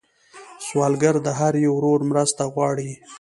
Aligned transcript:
سوالګر 0.65 1.15
د 1.25 1.27
هر 1.39 1.53
یو 1.65 1.71
ورور 1.75 1.99
مرسته 2.11 2.43
غواړي 2.53 2.91